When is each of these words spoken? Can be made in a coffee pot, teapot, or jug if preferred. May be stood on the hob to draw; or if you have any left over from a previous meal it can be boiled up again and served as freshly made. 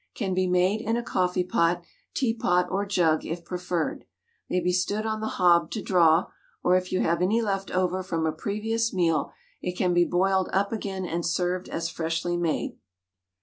Can 0.15 0.33
be 0.33 0.47
made 0.47 0.81
in 0.81 0.97
a 0.97 1.03
coffee 1.03 1.43
pot, 1.43 1.83
teapot, 2.15 2.71
or 2.71 2.87
jug 2.87 3.23
if 3.23 3.45
preferred. 3.45 4.03
May 4.49 4.59
be 4.59 4.71
stood 4.73 5.05
on 5.05 5.19
the 5.21 5.27
hob 5.37 5.69
to 5.73 5.81
draw; 5.83 6.25
or 6.63 6.75
if 6.75 6.91
you 6.91 7.01
have 7.01 7.21
any 7.21 7.39
left 7.39 7.69
over 7.69 8.01
from 8.01 8.25
a 8.25 8.31
previous 8.31 8.91
meal 8.91 9.31
it 9.61 9.77
can 9.77 9.93
be 9.93 10.03
boiled 10.03 10.49
up 10.51 10.71
again 10.71 11.05
and 11.05 11.23
served 11.23 11.69
as 11.69 11.87
freshly 11.87 12.35
made. 12.35 12.79